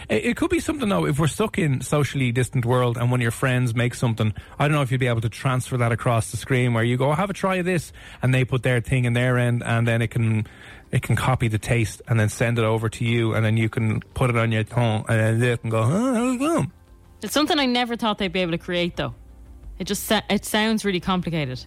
It, 0.09 0.37
could 0.37 0.51
be 0.51 0.59
something 0.59 0.89
though. 0.89 1.07
If 1.07 1.21
we're 1.21 1.29
stuck 1.29 1.57
in 1.57 1.81
socially 1.81 2.33
distant 2.33 2.65
world 2.67 2.97
and 2.97 3.13
one 3.13 3.21
of 3.21 3.23
your 3.23 3.31
friends 3.31 3.75
makes 3.77 3.99
something, 3.99 4.35
I 4.59 4.67
don't 4.67 4.75
know 4.75 4.83
if 4.83 4.91
you'd 4.91 4.99
be 4.99 5.07
able 5.07 5.21
to 5.21 5.29
transfer 5.29 5.77
that 5.77 5.93
across 5.93 6.33
the 6.33 6.37
screen 6.37 6.75
where 6.75 6.83
you 6.83 6.97
go, 6.97 7.11
oh, 7.11 7.15
have 7.15 7.31
a 7.31 7.35
try 7.35 7.57
of 7.57 7.65
this, 7.65 7.93
and 8.21 8.35
they 8.35 8.45
put 8.45 8.65
their 8.65 8.81
thing 8.81 9.05
in 9.05 9.13
their 9.13 9.39
end, 9.39 9.63
and 9.65 9.87
then 9.87 10.03
it 10.03 10.09
can 10.09 10.47
it 10.91 11.03
can 11.03 11.15
copy 11.15 11.47
the 11.47 11.59
taste 11.59 12.03
and 12.09 12.19
then 12.19 12.29
send 12.29 12.59
it 12.59 12.65
over 12.65 12.89
to 12.89 13.05
you, 13.05 13.35
and 13.35 13.45
then 13.45 13.57
you 13.57 13.69
can 13.69 14.01
put 14.15 14.31
it 14.31 14.37
on 14.37 14.51
your 14.51 14.65
tongue, 14.65 15.05
and 15.09 15.21
then 15.21 15.39
they 15.39 15.57
can 15.57 15.71
go, 15.71 15.83
huh, 15.85 16.15
how's 16.15 16.35
it 16.35 16.39
going? 16.39 16.73
It's 17.23 17.33
something 17.33 17.59
I 17.61 17.67
never 17.67 17.97
thought 17.97 18.19
they'd 18.19 18.33
be 18.33 18.41
able 18.41 18.53
to 18.53 18.59
create, 18.59 18.97
though. 18.97 19.15
It 19.79 19.85
just 19.85 20.11
it 20.11 20.45
sounds 20.45 20.85
really 20.85 21.01
complicated 21.01 21.65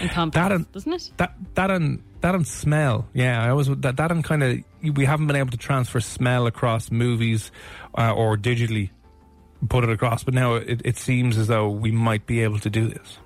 and 0.00 0.10
complex, 0.10 0.34
That 0.48 0.52
and- 0.52 0.72
doesn't 0.72 0.92
it? 0.92 1.10
That 1.18 1.34
that 1.54 1.70
and 1.70 2.02
that 2.22 2.34
and 2.34 2.46
smell, 2.46 3.08
yeah. 3.12 3.42
I 3.42 3.50
always 3.50 3.68
that 3.68 3.96
that 3.96 4.10
and 4.10 4.24
kind 4.24 4.42
of 4.42 4.58
we 4.96 5.04
haven't 5.04 5.26
been 5.26 5.36
able 5.36 5.50
to 5.50 5.56
transfer 5.56 6.00
smell 6.00 6.46
across 6.46 6.90
movies 6.90 7.52
uh, 7.96 8.12
or 8.12 8.36
digitally 8.36 8.90
put 9.68 9.84
it 9.84 9.90
across, 9.90 10.24
but 10.24 10.34
now 10.34 10.54
it, 10.54 10.82
it 10.84 10.96
seems 10.96 11.38
as 11.38 11.46
though 11.46 11.68
we 11.68 11.92
might 11.92 12.26
be 12.26 12.40
able 12.40 12.58
to 12.60 12.70
do 12.70 12.88
this. 12.88 13.18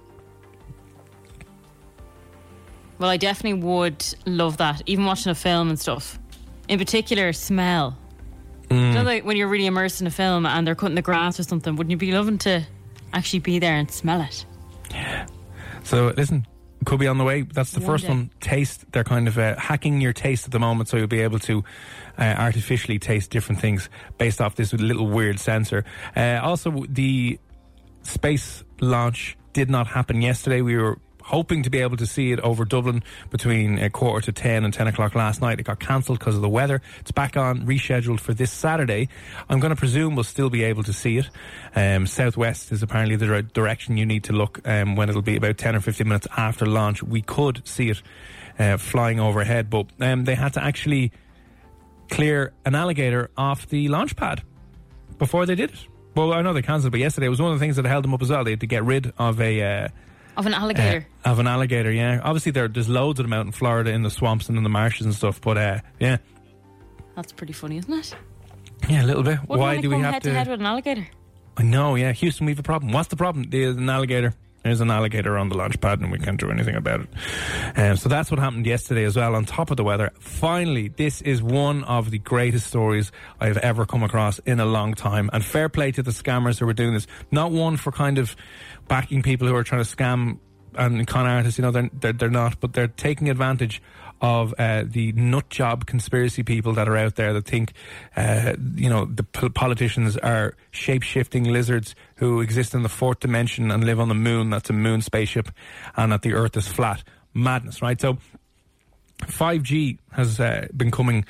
Well, 2.99 3.11
I 3.11 3.17
definitely 3.17 3.63
would 3.63 4.05
love 4.25 4.57
that. 4.57 4.83
Even 4.87 5.05
watching 5.05 5.31
a 5.31 5.35
film 5.35 5.69
and 5.69 5.79
stuff. 5.79 6.19
In 6.69 6.79
particular, 6.79 7.33
smell. 7.33 7.97
You 8.71 8.77
know, 8.77 9.03
like 9.05 9.25
when 9.25 9.37
you're 9.37 9.49
really 9.49 9.67
immersed 9.67 10.01
in 10.01 10.09
a 10.09 10.11
film 10.11 10.45
and 10.45 10.67
they're 10.67 10.75
cutting 10.75 10.97
the 10.97 11.03
grass 11.03 11.39
or 11.39 11.45
something, 11.45 11.77
wouldn't 11.77 11.93
you 11.93 11.97
be 11.97 12.11
loving 12.11 12.39
to 12.39 12.65
actually 13.13 13.39
be 13.39 13.59
there 13.61 13.77
and 13.77 13.89
smell 13.91 14.21
it? 14.23 14.45
So 15.85 16.13
listen, 16.17 16.45
could 16.85 17.01
be 17.01 17.07
on 17.07 17.19
the 17.19 17.25
way. 17.25 17.43
That's 17.43 17.73
the 17.73 17.81
One 17.81 17.87
first 17.87 18.05
day. 18.05 18.11
one. 18.11 18.31
Taste. 18.41 18.85
They're 18.93 19.05
kind 19.05 19.29
of 19.29 19.39
uh, 19.39 19.57
hacking 19.59 20.01
your 20.01 20.13
taste 20.13 20.45
at 20.45 20.53
the 20.53 20.59
moment, 20.59 20.89
so 20.89 20.97
you'll 20.97 21.07
be 21.07 21.23
able 21.23 21.39
to 21.41 21.65
uh, 22.19 22.23
artificially 22.23 22.99
taste 22.99 23.31
different 23.31 23.61
things 23.61 23.89
based 24.19 24.41
off 24.41 24.55
this 24.57 24.73
little 24.73 25.09
weird 25.09 25.39
sensor. 25.41 25.85
Uh, 26.15 26.41
also, 26.43 26.85
the 26.89 27.39
space 28.03 28.63
launch 28.81 29.37
did 29.53 29.71
not 29.71 29.87
happen 29.87 30.23
yesterday. 30.23 30.61
We 30.61 30.77
were 30.77 30.99
hoping 31.27 31.65
to 31.65 31.71
be 31.71 31.81
able 31.81 31.97
to 31.97 32.07
see 32.07 32.31
it 32.31 32.39
over 32.41 32.65
Dublin 32.65 33.03
between 33.31 33.79
a 33.79 33.91
quarter 33.91 34.27
to 34.27 34.33
10 34.33 34.65
and 34.65 34.73
10 34.73 34.87
o'clock 34.87 35.15
last 35.17 35.43
night. 35.43 35.59
It 35.59 35.65
got 35.65 35.81
cancelled 35.81 36.21
because 36.21 36.37
of 36.37 36.41
the 36.41 36.49
weather. 36.49 36.81
It's 37.01 37.11
back 37.11 37.37
on, 37.37 37.67
rescheduled 37.67 38.21
for 38.21 38.33
this 38.33 38.53
Saturday. 38.53 39.09
I'm 39.49 39.59
going 39.59 39.71
to 39.71 39.77
presume 39.77 40.15
we'll 40.15 40.25
still 40.25 40.51
be 40.51 40.63
able 40.63 40.85
to 40.85 40.93
see 40.93 41.19
it. 41.19 41.29
Um, 41.75 42.07
Southwest 42.07 42.71
is 42.71 42.83
apparently 42.83 43.17
the 43.17 43.43
direction 43.43 43.97
you 43.97 44.07
need 44.07 44.23
to 44.25 44.33
look 44.33 44.61
um, 44.65 44.95
when 44.95 45.09
it'll 45.09 45.21
be 45.21 45.37
about 45.37 45.59
10 45.59 45.75
or 45.75 45.81
15 45.81 46.07
minutes 46.07 46.29
after 46.37 46.65
launch. 46.65 47.03
We 47.03 47.23
could 47.23 47.67
see 47.67 47.91
it 47.91 48.03
uh, 48.59 48.77
flying 48.77 49.19
overhead, 49.19 49.69
but 49.69 49.87
um, 50.01 50.25
they 50.25 50.37
had 50.37 50.53
to 50.53 50.63
actually 50.63 51.11
clear 52.09 52.53
an 52.65 52.77
alligator 52.77 53.31
off 53.37 53.69
the 53.69 53.89
launch 53.89 54.15
pad 54.15 54.43
before 55.19 55.45
they 55.45 55.57
did 55.57 55.71
it. 55.71 55.87
Well, 56.15 56.33
I 56.33 56.41
know 56.41 56.53
they 56.53 56.63
cancelled, 56.63 56.93
but 56.93 57.01
yesterday 57.01 57.27
it 57.27 57.31
was 57.31 57.43
one 57.43 57.53
of 57.53 57.59
the 57.59 57.65
things 57.65 57.77
that 57.77 57.85
held 57.85 58.05
them 58.05 58.15
up 58.15 58.23
as 58.23 58.31
well. 58.31 58.45
They 58.45 58.53
had 58.53 58.61
to 58.61 58.67
get 58.67 58.85
rid 58.85 59.13
of 59.19 59.41
a 59.41 59.63
uh, 59.63 59.89
of 60.37 60.47
an 60.47 60.55
alligator. 60.55 61.07
Uh, 61.25 61.31
of 61.31 61.39
an 61.39 61.47
alligator, 61.47 61.91
yeah. 61.91 62.21
Obviously, 62.23 62.53
there 62.53 62.69
there's 62.69 62.89
loads 62.89 63.19
of 63.21 63.25
them 63.25 63.33
out 63.33 63.47
in 63.47 63.53
Florida 63.53 63.91
in 63.91 64.03
the 64.03 64.11
swamps 64.11 64.49
and 64.49 64.57
in 64.57 64.65
the 64.65 64.71
marshes 64.71 65.07
and 65.07 65.15
stuff. 65.15 65.41
But 65.41 65.59
uh, 65.59 65.81
yeah, 65.99 66.19
that's 67.15 67.33
pretty 67.33 67.53
funny, 67.53 67.79
isn't 67.79 67.93
it? 67.93 68.15
Yeah, 68.89 69.05
a 69.05 69.07
little 69.07 69.23
bit. 69.23 69.41
Wouldn't 69.41 69.59
Why 69.59 69.81
do 69.81 69.89
we 69.91 69.97
have 70.01 70.15
head 70.15 70.23
to? 70.25 70.31
to 70.31 70.37
head 70.37 70.49
with 70.49 70.61
an 70.61 70.67
alligator? 70.67 71.07
I 71.57 71.63
know, 71.63 71.95
yeah. 71.95 72.13
Houston, 72.13 72.45
we 72.47 72.53
have 72.53 72.59
a 72.59 72.63
problem. 72.63 72.93
What's 72.93 73.09
the 73.09 73.17
problem? 73.17 73.47
There's 73.49 73.77
an 73.77 73.89
alligator. 73.89 74.35
There's 74.67 74.81
an 74.81 74.91
alligator 74.91 75.39
on 75.39 75.49
the 75.49 75.57
launch 75.57 75.81
pad, 75.81 76.01
and 76.01 76.11
we 76.11 76.19
can't 76.19 76.41
do 76.41 76.51
anything 76.51 76.75
about 76.75 77.01
it. 77.01 77.09
Um, 77.77 77.97
so 77.97 78.09
that's 78.09 78.31
what 78.31 78.41
happened 78.41 78.67
yesterday 78.67 79.05
as 79.05 79.17
well. 79.17 79.35
On 79.37 79.45
top 79.45 79.71
of 79.71 79.77
the 79.77 79.85
weather, 79.85 80.11
finally, 80.19 80.89
this 80.89 81.23
is 81.23 81.43
one 81.43 81.85
of 81.85 82.11
the 82.11 82.19
greatest 82.19 82.67
stories 82.67 83.13
I've 83.41 83.59
ever 83.59 83.87
come 83.87 84.03
across 84.03 84.39
in 84.41 84.59
a 84.59 84.67
long 84.67 84.95
time. 84.95 85.31
And 85.33 85.45
fair 85.45 85.69
play 85.69 85.93
to 85.93 86.03
the 86.03 86.11
scammers 86.11 86.59
who 86.59 86.67
were 86.67 86.75
doing 86.75 86.95
this. 86.95 87.07
Not 87.31 87.53
one 87.53 87.77
for 87.77 87.93
kind 87.93 88.19
of 88.19 88.35
backing 88.89 89.23
people 89.23 89.47
who 89.47 89.55
are 89.55 89.65
trying 89.65 89.85
to 89.85 89.97
scam 89.97 90.39
and 90.77 91.07
con 91.07 91.27
artists, 91.27 91.59
you 91.59 91.63
know, 91.63 91.71
they're, 91.71 91.91
they're, 91.93 92.13
they're 92.13 92.31
not, 92.31 92.61
but 92.61 92.73
they're 92.73 92.89
taking 92.89 93.31
advantage 93.31 93.83
of 94.21 94.55
uh, 94.59 94.85
the 94.87 95.13
nut 95.13 95.49
job 95.51 95.87
conspiracy 95.87 96.43
people 96.43 96.73
that 96.75 96.89
are 96.89 96.97
out 96.97 97.17
there 97.17 97.33
that 97.33 97.45
think, 97.45 97.73
uh, 98.17 98.55
you 98.75 98.89
know, 98.89 99.05
the 99.05 99.23
politicians 99.23 100.17
are 100.17 100.57
shape 100.71 101.03
shifting 101.03 101.45
lizards 101.45 101.95
who 102.17 102.41
exist 102.41 102.75
in 102.75 102.83
the 102.83 102.89
fourth 102.89 103.21
dimension 103.21 103.71
and 103.71 103.85
live 103.85 104.01
on 104.01 104.09
the 104.09 104.15
moon. 104.15 104.51
That's 104.51 104.71
a 104.71 104.73
moon 104.73 105.03
spaceship, 105.03 105.51
and 105.97 106.13
that 106.13 106.23
the 106.23 106.33
Earth 106.33 106.57
is 106.57 106.67
flat. 106.69 107.05
Madness, 107.35 107.83
right? 107.83 108.01
So 108.01 108.19
5G 109.19 109.99
has 110.13 110.39
uh, 110.41 110.67
been 110.77 110.91
coming 110.91 111.25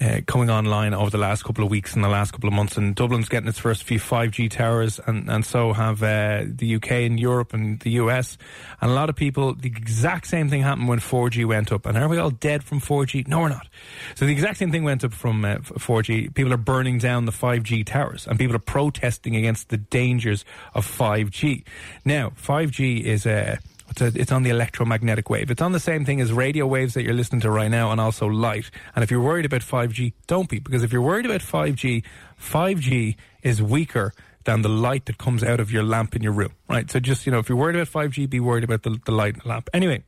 uh, 0.00 0.20
coming 0.26 0.48
online 0.48 0.94
over 0.94 1.10
the 1.10 1.18
last 1.18 1.44
couple 1.44 1.62
of 1.62 1.70
weeks 1.70 1.94
and 1.94 2.02
the 2.02 2.08
last 2.08 2.32
couple 2.32 2.48
of 2.48 2.54
months, 2.54 2.78
and 2.78 2.94
Dublin's 2.94 3.28
getting 3.28 3.48
its 3.48 3.58
first 3.58 3.84
few 3.84 4.00
5G 4.00 4.50
towers, 4.50 4.98
and, 5.06 5.28
and 5.28 5.44
so 5.44 5.74
have 5.74 6.02
uh, 6.02 6.44
the 6.46 6.76
UK 6.76 6.90
and 6.92 7.20
Europe 7.20 7.52
and 7.52 7.78
the 7.80 7.90
US. 7.92 8.38
And 8.80 8.90
a 8.90 8.94
lot 8.94 9.10
of 9.10 9.16
people, 9.16 9.54
the 9.54 9.68
exact 9.68 10.26
same 10.26 10.48
thing 10.48 10.62
happened 10.62 10.88
when 10.88 11.00
4G 11.00 11.44
went 11.44 11.70
up. 11.70 11.84
And 11.84 11.98
are 11.98 12.08
we 12.08 12.16
all 12.16 12.30
dead 12.30 12.64
from 12.64 12.80
4G? 12.80 13.28
No, 13.28 13.40
we're 13.40 13.50
not. 13.50 13.68
So 14.14 14.24
the 14.24 14.32
exact 14.32 14.56
same 14.56 14.72
thing 14.72 14.84
went 14.84 15.04
up 15.04 15.12
from 15.12 15.42
4G. 15.42 16.28
Uh, 16.28 16.32
people 16.32 16.54
are 16.54 16.58
burning 16.58 16.96
down 16.96 17.26
the 17.26 17.32
5G 17.32 17.84
towers, 17.84 18.26
and 18.26 18.38
people 18.38 18.56
are 18.56 18.60
protesting 18.60 19.36
against 19.36 19.68
the 19.68 19.76
dangers 19.76 20.46
of 20.74 20.86
5G. 20.86 21.64
Now, 22.06 22.30
5G 22.30 23.02
is 23.02 23.26
a 23.26 23.58
it's, 23.98 24.32
on 24.32 24.42
the 24.42 24.50
electromagnetic 24.50 25.30
wave. 25.30 25.50
It's 25.50 25.62
on 25.62 25.72
the 25.72 25.80
same 25.80 26.04
thing 26.04 26.20
as 26.20 26.32
radio 26.32 26.66
waves 26.66 26.94
that 26.94 27.02
you're 27.02 27.14
listening 27.14 27.40
to 27.42 27.50
right 27.50 27.70
now 27.70 27.90
and 27.90 28.00
also 28.00 28.26
light. 28.26 28.70
And 28.94 29.02
if 29.02 29.10
you're 29.10 29.20
worried 29.20 29.44
about 29.44 29.62
5G, 29.62 30.12
don't 30.26 30.48
be. 30.48 30.58
Because 30.58 30.82
if 30.82 30.92
you're 30.92 31.02
worried 31.02 31.26
about 31.26 31.40
5G, 31.40 32.04
5G 32.40 33.16
is 33.42 33.62
weaker 33.62 34.12
than 34.44 34.62
the 34.62 34.68
light 34.68 35.06
that 35.06 35.18
comes 35.18 35.42
out 35.42 35.60
of 35.60 35.70
your 35.70 35.82
lamp 35.82 36.16
in 36.16 36.22
your 36.22 36.32
room, 36.32 36.52
right? 36.68 36.90
So 36.90 37.00
just, 37.00 37.26
you 37.26 37.32
know, 37.32 37.38
if 37.38 37.48
you're 37.48 37.58
worried 37.58 37.76
about 37.76 37.88
5G, 37.88 38.28
be 38.28 38.40
worried 38.40 38.64
about 38.64 38.82
the, 38.82 38.98
the 39.04 39.12
light 39.12 39.34
in 39.34 39.40
the 39.42 39.48
lamp. 39.48 39.68
Anyway, 39.74 40.02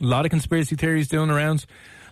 a 0.00 0.04
lot 0.04 0.24
of 0.24 0.30
conspiracy 0.30 0.76
theories 0.76 1.08
doing 1.08 1.30
around. 1.30 1.66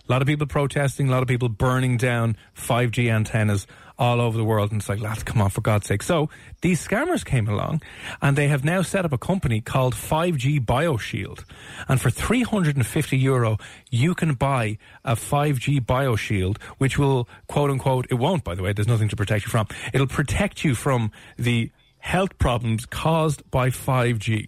A 0.07 0.11
lot 0.11 0.23
of 0.23 0.27
people 0.27 0.47
protesting, 0.47 1.07
a 1.07 1.11
lot 1.11 1.21
of 1.21 1.27
people 1.27 1.49
burning 1.49 1.97
down 1.97 2.35
5G 2.55 3.11
antennas 3.11 3.67
all 3.99 4.21
over 4.21 4.37
the 4.37 4.43
world. 4.45 4.71
And 4.71 4.79
it's 4.79 4.89
like, 4.89 5.01
lads, 5.01 5.23
come 5.23 5.41
on, 5.41 5.49
for 5.49 5.61
God's 5.61 5.85
sake. 5.85 6.01
So 6.01 6.29
these 6.61 6.85
scammers 6.85 7.23
came 7.23 7.47
along 7.47 7.83
and 8.21 8.37
they 8.37 8.47
have 8.47 8.63
now 8.63 8.81
set 8.81 9.05
up 9.05 9.11
a 9.11 9.17
company 9.17 9.59
called 9.59 9.93
5G 9.93 10.65
BioShield. 10.65 11.43
And 11.87 12.01
for 12.01 12.09
350 12.09 13.17
euro, 13.17 13.57
you 13.91 14.15
can 14.15 14.33
buy 14.33 14.77
a 15.03 15.15
5G 15.15 15.85
BioShield, 15.85 16.61
which 16.77 16.97
will, 16.97 17.27
quote 17.47 17.69
unquote, 17.69 18.07
it 18.09 18.15
won't, 18.15 18.45
by 18.45 18.55
the 18.55 18.63
way, 18.63 18.71
there's 18.71 18.87
nothing 18.87 19.09
to 19.09 19.17
protect 19.17 19.45
you 19.45 19.51
from. 19.51 19.67
It'll 19.93 20.07
protect 20.07 20.63
you 20.63 20.73
from 20.73 21.11
the 21.37 21.69
health 21.99 22.39
problems 22.39 22.85
caused 22.85 23.49
by 23.51 23.69
5G 23.69 24.47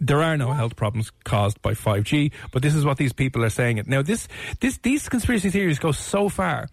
there 0.00 0.22
are 0.22 0.36
no 0.36 0.52
health 0.52 0.76
problems 0.76 1.10
caused 1.24 1.60
by 1.60 1.72
5G, 1.72 2.30
but 2.52 2.62
this 2.62 2.72
is 2.72 2.84
what 2.84 2.98
these 2.98 3.12
people 3.12 3.44
are 3.44 3.50
saying. 3.50 3.78
It 3.78 3.88
now, 3.88 4.00
this, 4.00 4.28
this, 4.60 4.78
these 4.78 5.08
conspiracy 5.08 5.50
theories 5.50 5.80
go 5.80 5.90
so 5.90 6.28
far 6.28 6.68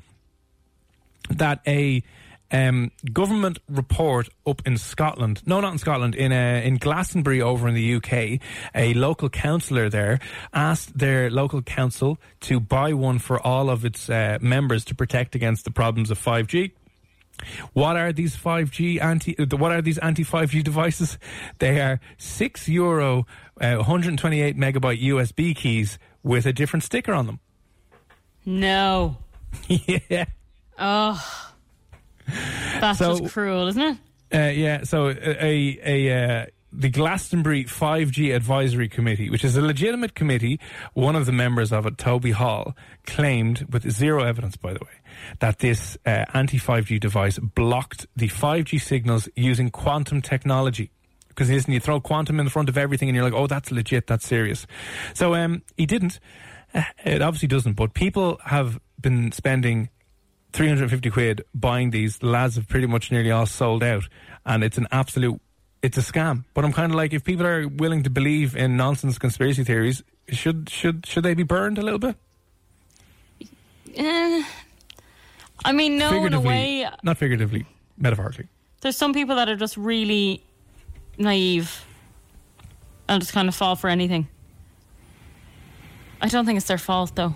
that 1.29 1.61
a 1.67 2.03
um, 2.51 2.91
government 3.11 3.59
report 3.67 4.29
up 4.45 4.61
in 4.65 4.77
Scotland, 4.77 5.41
no, 5.45 5.59
not 5.59 5.73
in 5.73 5.77
Scotland, 5.77 6.15
in 6.15 6.31
uh, 6.31 6.61
in 6.63 6.77
Glastonbury 6.77 7.41
over 7.41 7.67
in 7.67 7.73
the 7.73 7.95
UK, 7.95 8.39
a 8.73 8.93
local 8.93 9.29
councillor 9.29 9.89
there 9.89 10.19
asked 10.53 10.97
their 10.97 11.29
local 11.29 11.61
council 11.61 12.19
to 12.41 12.59
buy 12.59 12.93
one 12.93 13.19
for 13.19 13.39
all 13.45 13.69
of 13.69 13.83
its 13.83 14.09
uh, 14.09 14.37
members 14.41 14.85
to 14.85 14.95
protect 14.95 15.35
against 15.35 15.65
the 15.65 15.71
problems 15.71 16.11
of 16.11 16.19
5G. 16.19 16.71
What 17.73 17.97
are 17.97 18.13
these 18.13 18.35
5G 18.35 19.01
anti? 19.01 19.37
Uh, 19.37 19.57
what 19.57 19.71
are 19.71 19.81
these 19.81 19.97
anti 19.97 20.23
5G 20.23 20.63
devices? 20.63 21.17
They 21.59 21.81
are 21.81 21.99
six 22.17 22.69
euro, 22.69 23.25
uh, 23.59 23.75
128 23.75 24.57
megabyte 24.57 25.01
USB 25.03 25.55
keys 25.55 25.99
with 26.23 26.45
a 26.45 26.53
different 26.53 26.83
sticker 26.83 27.13
on 27.13 27.25
them. 27.25 27.39
No. 28.45 29.17
yeah. 29.67 30.25
Oh, 30.77 31.51
that's 32.79 32.99
so, 32.99 33.19
just 33.19 33.33
cruel, 33.33 33.67
isn't 33.67 33.81
it? 33.81 33.97
Uh, 34.33 34.51
yeah. 34.51 34.83
So 34.83 35.09
a 35.09 35.79
a. 35.83 36.41
Uh, 36.41 36.45
the 36.77 36.89
Glastonbury 36.89 37.63
5G 37.63 38.35
Advisory 38.35 38.89
Committee, 38.89 39.29
which 39.29 39.45
is 39.45 39.55
a 39.55 39.61
legitimate 39.61 40.13
committee, 40.13 40.59
one 40.93 41.15
of 41.15 41.25
the 41.25 41.31
members 41.31 41.71
of 41.71 41.85
it, 41.85 41.97
Toby 41.97 42.31
Hall, 42.31 42.75
claimed, 43.05 43.65
with 43.71 43.89
zero 43.89 44.23
evidence, 44.23 44.57
by 44.57 44.73
the 44.73 44.79
way, 44.81 44.91
that 45.39 45.59
this 45.59 45.97
uh, 46.05 46.25
anti 46.33 46.57
5G 46.57 46.99
device 46.99 47.39
blocked 47.39 48.07
the 48.15 48.27
5G 48.27 48.81
signals 48.81 49.29
using 49.35 49.69
quantum 49.69 50.21
technology. 50.21 50.91
Because 51.29 51.49
listen, 51.49 51.73
you 51.73 51.79
throw 51.79 51.99
quantum 51.99 52.39
in 52.39 52.45
the 52.45 52.51
front 52.51 52.69
of 52.69 52.77
everything, 52.77 53.09
and 53.09 53.15
you're 53.15 53.25
like, 53.25 53.33
"Oh, 53.33 53.47
that's 53.47 53.71
legit, 53.71 54.07
that's 54.07 54.25
serious." 54.25 54.65
So 55.13 55.35
um, 55.35 55.63
he 55.75 55.85
didn't. 55.85 56.19
Uh, 56.73 56.83
it 57.03 57.21
obviously 57.21 57.49
doesn't. 57.49 57.73
But 57.73 57.93
people 57.93 58.39
have 58.45 58.79
been 59.01 59.33
spending 59.33 59.89
350 60.55 61.09
quid 61.09 61.45
buying 61.53 61.91
these. 61.91 62.17
The 62.19 62.27
lads 62.27 62.55
have 62.55 62.67
pretty 62.67 62.87
much 62.87 63.11
nearly 63.11 63.29
all 63.29 63.45
sold 63.45 63.83
out, 63.83 64.07
and 64.45 64.63
it's 64.63 64.77
an 64.77 64.87
absolute, 64.89 65.41
it's 65.81 65.97
a 65.97 66.01
scam. 66.01 66.45
But 66.53 66.63
I'm 66.63 66.71
kind 66.71 66.91
of 66.91 66.95
like, 66.95 67.13
if 67.13 67.23
people 67.25 67.45
are 67.45 67.67
willing 67.67 68.03
to 68.03 68.09
believe 68.09 68.55
in 68.55 68.77
nonsense 68.77 69.17
conspiracy 69.17 69.65
theories, 69.65 70.01
should 70.29 70.69
should 70.69 71.05
should 71.05 71.23
they 71.23 71.33
be 71.33 71.43
burned 71.43 71.77
a 71.77 71.81
little 71.81 71.99
bit? 71.99 72.15
Uh, 73.99 74.43
I 75.63 75.71
mean, 75.73 75.97
no, 75.97 76.25
in 76.25 76.33
a 76.33 76.39
way, 76.39 76.89
not 77.03 77.17
figuratively, 77.17 77.65
metaphorically. 77.97 78.47
There's 78.81 78.97
some 78.97 79.13
people 79.13 79.35
that 79.35 79.49
are 79.49 79.55
just 79.55 79.75
really 79.77 80.41
naive 81.17 81.85
and 83.07 83.21
just 83.21 83.33
kind 83.33 83.47
of 83.47 83.55
fall 83.55 83.75
for 83.75 83.89
anything. 83.89 84.27
I 86.21 86.27
don't 86.29 86.45
think 86.45 86.57
it's 86.57 86.67
their 86.67 86.77
fault 86.77 87.15
though. 87.15 87.35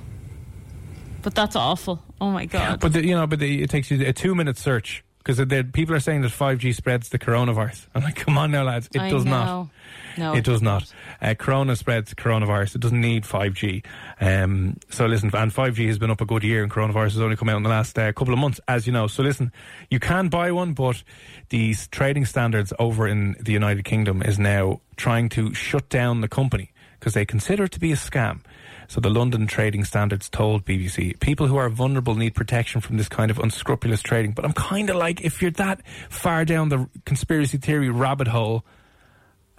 But 1.22 1.36
that's 1.36 1.56
awful. 1.56 2.02
Oh 2.22 2.32
my 2.32 2.46
god! 2.46 2.80
But 2.80 2.94
the, 2.94 3.06
you 3.06 3.16
know, 3.16 3.28
but 3.28 3.40
the, 3.40 3.64
it 3.64 3.70
takes 3.70 3.90
you 3.92 4.06
a 4.06 4.14
two-minute 4.14 4.58
search 4.58 5.04
because 5.24 5.46
people 5.74 5.94
are 5.94 6.00
saying 6.00 6.22
that 6.22 6.32
5G 6.32 6.74
spreads 6.74 7.10
the 7.10 7.20
coronavirus. 7.20 7.88
I'm 7.96 8.04
like, 8.04 8.16
come 8.16 8.38
on 8.38 8.52
now, 8.52 8.64
lads, 8.64 8.90
it 8.94 9.02
I 9.02 9.10
does 9.10 9.26
know. 9.26 9.32
not. 9.32 9.70
No, 10.18 10.34
it 10.34 10.44
does 10.44 10.62
not. 10.62 10.92
Uh, 11.22 11.34
corona 11.38 11.76
spreads 11.76 12.14
coronavirus. 12.14 12.76
It 12.76 12.82
doesn't 12.82 13.00
need 13.00 13.24
5G. 13.24 13.86
Um, 14.20 14.78
so 14.90 15.06
listen, 15.06 15.30
and 15.34 15.54
5G 15.54 15.88
has 15.88 16.00
been 16.00 16.10
up 16.10 16.20
a 16.20 16.26
good 16.26 16.44
year, 16.44 16.64
and 16.64 16.72
coronavirus 16.72 17.14
has 17.14 17.22
only 17.22 17.36
come 17.36 17.48
out 17.50 17.58
in 17.58 17.64
the 17.64 17.70
last 17.70 17.98
uh, 17.98 18.12
couple 18.12 18.34
of 18.34 18.40
months, 18.40 18.60
as 18.68 18.88
you 18.88 18.92
know. 18.92 19.08
So 19.08 19.24
listen, 19.24 19.52
you 19.90 20.00
can 20.00 20.30
buy 20.30 20.52
one, 20.52 20.74
but 20.74 21.04
these 21.50 21.88
trading 21.88 22.26
standards 22.26 22.74
over 22.80 23.08
in 23.08 23.36
the 23.40 23.54
United 23.54 23.86
Kingdom 23.86 24.22
is 24.22 24.40
now 24.40 24.82
trying 24.98 25.30
to 25.30 25.54
shut 25.54 25.88
down 25.90 26.22
the 26.22 26.28
company 26.28 26.72
because 27.00 27.14
they 27.14 27.26
consider 27.26 27.66
it 27.66 27.72
to 27.74 27.80
be 27.80 27.92
a 27.92 27.96
scam. 27.96 28.42
So 28.90 29.00
the 29.00 29.12
London 29.12 29.46
Trading 29.46 29.86
Standards 29.86 30.30
told 30.30 30.66
BBC 30.66 31.20
people 31.20 31.46
who 31.46 31.58
are 31.58 31.70
vulnerable 31.70 32.16
need 32.16 32.34
protection 32.34 32.82
from 32.82 32.98
this 32.98 33.08
kind 33.08 33.30
of 33.30 33.38
unscrupulous 33.38 34.02
trading. 34.02 34.32
But 34.32 34.46
I'm 34.46 34.54
kind 34.54 34.90
of 34.90 34.96
like, 34.96 35.22
if 35.22 35.44
you're 35.44 35.52
that 35.52 35.86
far 36.10 36.44
down 36.44 36.70
the 36.70 36.90
conspiracy 37.06 37.60
theory 37.60 37.92
rabbit 37.92 38.28
hole 38.28 38.66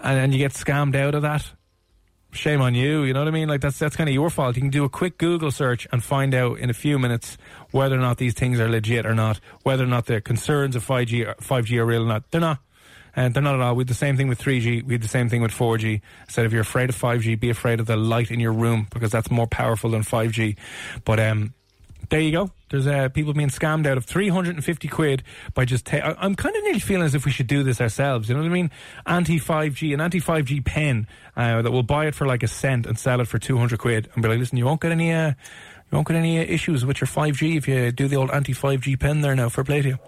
and, 0.00 0.18
and 0.18 0.32
you 0.32 0.38
get 0.38 0.52
scammed 0.52 0.96
out 0.96 1.14
of 1.14 1.22
that, 1.22 1.48
shame 2.32 2.60
on 2.60 2.74
you. 2.74 3.04
You 3.04 3.12
know 3.12 3.20
what 3.20 3.28
I 3.28 3.30
mean? 3.30 3.48
Like 3.48 3.60
that's 3.60 3.78
that's 3.78 3.94
kind 3.94 4.08
of 4.08 4.14
your 4.14 4.30
fault. 4.30 4.56
You 4.56 4.62
can 4.62 4.70
do 4.70 4.82
a 4.82 4.88
quick 4.88 5.16
Google 5.16 5.52
search 5.52 5.86
and 5.92 6.02
find 6.02 6.34
out 6.34 6.58
in 6.58 6.68
a 6.68 6.74
few 6.74 6.98
minutes 6.98 7.38
whether 7.70 7.94
or 7.94 8.00
not 8.00 8.18
these 8.18 8.34
things 8.34 8.58
are 8.58 8.68
legit 8.68 9.06
or 9.06 9.14
not, 9.14 9.38
whether 9.62 9.84
or 9.84 9.88
not 9.88 10.06
the 10.06 10.20
concerns 10.20 10.74
of 10.74 10.84
5G 10.84 11.36
5G 11.36 11.78
are 11.78 11.86
real 11.86 12.02
or 12.02 12.08
not. 12.08 12.28
They're 12.32 12.40
not. 12.40 12.58
And 13.16 13.34
they're 13.34 13.42
not 13.42 13.54
at 13.56 13.60
all. 13.60 13.74
We 13.74 13.82
had 13.82 13.88
the 13.88 13.94
same 13.94 14.16
thing 14.16 14.28
with 14.28 14.40
3G. 14.40 14.84
We 14.84 14.94
had 14.94 15.02
the 15.02 15.08
same 15.08 15.28
thing 15.28 15.42
with 15.42 15.50
4G. 15.52 15.96
I 16.00 16.30
said 16.30 16.46
if 16.46 16.52
you're 16.52 16.62
afraid 16.62 16.88
of 16.90 16.96
5G, 16.96 17.38
be 17.40 17.50
afraid 17.50 17.80
of 17.80 17.86
the 17.86 17.96
light 17.96 18.30
in 18.30 18.40
your 18.40 18.52
room 18.52 18.86
because 18.92 19.10
that's 19.10 19.30
more 19.30 19.46
powerful 19.46 19.90
than 19.90 20.02
5G. 20.02 20.56
But 21.04 21.18
um, 21.18 21.54
there 22.08 22.20
you 22.20 22.32
go. 22.32 22.50
There's 22.70 22.86
uh, 22.86 23.08
people 23.08 23.32
being 23.32 23.48
scammed 23.48 23.86
out 23.86 23.96
of 23.96 24.04
350 24.04 24.86
quid 24.88 25.22
by 25.54 25.64
just. 25.64 25.86
Ta- 25.86 25.96
I- 25.96 26.24
I'm 26.24 26.36
kind 26.36 26.54
of 26.54 26.62
nearly 26.62 26.78
feeling 26.78 27.04
as 27.04 27.16
if 27.16 27.24
we 27.24 27.32
should 27.32 27.48
do 27.48 27.64
this 27.64 27.80
ourselves. 27.80 28.28
You 28.28 28.36
know 28.36 28.42
what 28.42 28.46
I 28.48 28.52
mean? 28.52 28.70
Anti 29.06 29.40
5G, 29.40 29.92
an 29.92 30.00
anti 30.00 30.20
5G 30.20 30.64
pen 30.64 31.08
uh, 31.36 31.62
that 31.62 31.70
will 31.72 31.82
buy 31.82 32.06
it 32.06 32.14
for 32.14 32.26
like 32.28 32.44
a 32.44 32.48
cent 32.48 32.86
and 32.86 32.96
sell 32.96 33.20
it 33.20 33.26
for 33.26 33.38
200 33.40 33.78
quid 33.78 34.08
and 34.14 34.22
be 34.22 34.28
like, 34.28 34.38
listen, 34.38 34.56
you 34.56 34.66
won't 34.66 34.80
get 34.80 34.92
any. 34.92 35.12
Uh, 35.12 35.30
you 35.30 35.96
won't 35.96 36.06
get 36.06 36.16
any 36.16 36.38
uh, 36.38 36.42
issues 36.42 36.86
with 36.86 37.00
your 37.00 37.08
5G 37.08 37.56
if 37.56 37.66
you 37.66 37.90
do 37.90 38.06
the 38.06 38.14
old 38.14 38.30
anti 38.30 38.52
5G 38.54 39.00
pen 39.00 39.20
there 39.20 39.34
now 39.34 39.48
for 39.48 39.64
play 39.64 39.82
to. 39.82 39.98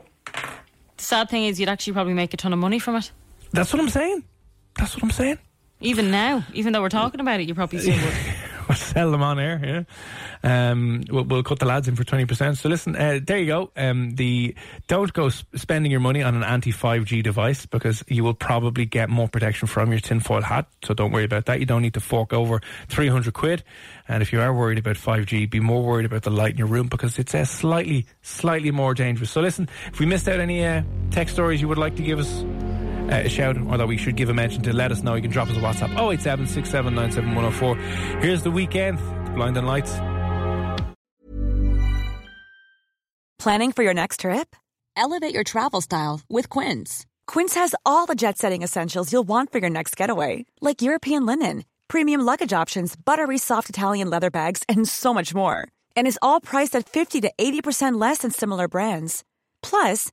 The 1.02 1.06
sad 1.09 1.30
thing 1.30 1.47
is, 1.47 1.59
you'd 1.59 1.68
actually 1.68 1.94
probably 1.94 2.14
make 2.14 2.32
a 2.32 2.37
ton 2.37 2.52
of 2.52 2.61
money 2.61 2.78
from 2.78 2.94
it. 2.94 3.11
That's 3.50 3.73
what 3.73 3.82
I'm 3.82 3.88
saying. 3.88 4.23
That's 4.78 4.94
what 4.94 5.02
I'm 5.02 5.11
saying. 5.11 5.38
Even 5.80 6.12
now, 6.12 6.44
even 6.54 6.73
though 6.73 6.80
we're 6.80 6.90
talking 6.90 7.21
about 7.21 7.40
it, 7.40 7.49
you 7.49 7.56
probably 7.56 7.80
still 7.80 7.97
would. 7.97 8.14
We'll 8.69 8.76
sell 8.76 9.11
them 9.11 9.23
on 9.23 9.38
air. 9.38 9.87
Yeah, 10.45 10.71
um, 10.71 11.04
we'll, 11.11 11.25
we'll 11.25 11.42
cut 11.42 11.59
the 11.59 11.66
lads 11.66 11.88
in 11.88 11.97
for 11.97 12.04
twenty 12.04 12.25
percent. 12.25 12.59
So 12.59 12.69
listen, 12.69 12.97
uh, 12.97 13.21
there 13.23 13.38
you 13.38 13.47
go. 13.47 13.71
Um, 13.76 14.14
the 14.16 14.54
don't 14.88 15.12
go 15.12 15.28
sp- 15.31 15.49
spending 15.57 15.90
your 15.90 16.00
money 16.00 16.23
on 16.23 16.35
an 16.35 16.42
anti 16.42 16.71
five 16.71 17.04
G 17.04 17.23
device 17.23 17.66
because 17.66 18.04
you 18.09 18.25
will 18.25 18.35
probably 18.35 18.85
get 18.85 19.09
more 19.11 19.28
protection 19.28 19.69
from 19.69 19.90
your 19.90 20.00
tinfoil 20.00 20.42
hat. 20.42 20.69
So 20.85 20.95
don't 20.95 21.12
worry 21.12 21.25
about 21.25 21.47
that. 21.47 21.61
You 21.61 21.66
don't 21.66 21.83
need 21.83 21.95
to 21.95 22.00
fork 22.00 22.33
over 22.33 22.61
three 22.88 23.09
hundred 23.09 23.35
quid. 23.35 23.62
And 24.09 24.23
if 24.23 24.33
you 24.33 24.40
are 24.40 24.52
worried 24.52 24.78
about 24.78 24.97
five 24.97 25.26
G, 25.26 25.47
be 25.47 25.61
more 25.61 25.83
worried 25.83 26.07
about 26.07 26.23
the 26.23 26.31
light 26.31 26.52
in 26.52 26.59
your 26.59 26.66
room 26.66 26.88
because 26.88 27.19
it's 27.19 27.35
uh, 27.35 27.45
slightly 27.45 28.07
slightly 28.23 28.71
more 28.71 28.95
dangerous. 28.95 29.31
So 29.31 29.40
listen, 29.40 29.69
if 29.92 30.00
we 30.00 30.07
missed 30.07 30.28
out 30.28 30.40
any 30.40 30.64
uh, 30.64 30.83
tech 31.11 31.28
stories 31.28 31.61
you 31.61 31.69
would 31.69 31.78
like 31.78 31.97
to 31.97 32.02
give 32.02 32.19
us 32.19 32.45
Uh, 33.11 33.23
a 33.25 33.28
shout 33.28 33.56
or 33.56 33.76
that 33.78 33.87
we 33.87 33.97
should 33.97 34.16
give 34.16 34.28
a 34.28 34.35
mention 34.35 34.62
to, 34.62 34.73
let 34.73 34.92
us 34.92 35.02
know. 35.02 35.14
You 35.14 35.23
can 35.23 35.30
drop 35.30 35.49
us 35.49 35.56
a 35.56 35.61
WhatsApp 35.61 35.97
087 36.12 36.47
Here's 38.21 38.42
the 38.42 38.50
Weeknd, 38.50 39.35
Blind 39.35 39.56
and 39.56 39.66
Lights. 39.66 40.00
Planning 43.38 43.73
for 43.73 43.82
your 43.82 43.94
next 43.94 44.21
trip? 44.21 44.54
Elevate 44.97 45.35
your 45.35 45.42
travel 45.42 45.80
style 45.80 46.21
with 46.28 46.49
Quince. 46.49 47.06
Quince 47.26 47.54
has 47.56 47.75
all 47.85 48.06
the 48.06 48.14
jet 48.14 48.38
setting 48.38 48.62
essentials 48.62 49.12
you'll 49.12 49.25
want 49.26 49.50
for 49.50 49.59
your 49.59 49.71
next 49.71 49.97
getaway, 49.97 50.47
like 50.61 50.80
European 50.82 51.26
linen, 51.26 51.64
premium 51.88 52.21
luggage 52.21 52.52
options, 52.52 52.94
buttery 52.94 53.38
soft 53.38 53.68
Italian 53.68 54.09
leather 54.11 54.30
bags, 54.30 54.62
and 54.68 54.87
so 54.88 55.12
much 55.12 55.35
more. 55.35 55.66
And 55.97 56.06
is 56.06 56.18
all 56.23 56.40
priced 56.40 56.76
at 56.76 56.88
50 56.88 57.21
to 57.23 57.32
80% 57.37 58.00
less 58.00 58.18
than 58.18 58.30
similar 58.30 58.68
brands. 58.68 59.25
Plus, 59.61 60.12